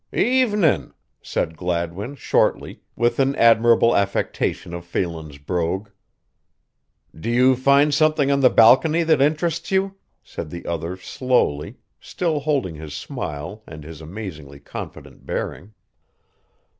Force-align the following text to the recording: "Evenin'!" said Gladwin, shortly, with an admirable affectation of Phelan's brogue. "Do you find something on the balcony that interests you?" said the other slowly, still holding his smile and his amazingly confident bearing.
"Evenin'!" 0.13 0.95
said 1.21 1.55
Gladwin, 1.55 2.15
shortly, 2.15 2.81
with 2.95 3.19
an 3.19 3.35
admirable 3.35 3.95
affectation 3.95 4.73
of 4.73 4.83
Phelan's 4.83 5.37
brogue. 5.37 5.89
"Do 7.15 7.29
you 7.29 7.55
find 7.55 7.93
something 7.93 8.31
on 8.31 8.39
the 8.39 8.49
balcony 8.49 9.03
that 9.03 9.21
interests 9.21 9.69
you?" 9.69 9.93
said 10.23 10.49
the 10.49 10.65
other 10.65 10.97
slowly, 10.97 11.75
still 11.99 12.39
holding 12.39 12.73
his 12.73 12.95
smile 12.95 13.61
and 13.67 13.83
his 13.83 14.01
amazingly 14.01 14.59
confident 14.59 15.23
bearing. 15.27 15.71